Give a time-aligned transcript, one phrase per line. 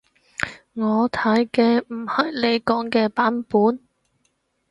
[0.73, 3.79] 我睇嘅唔係你講嘅版本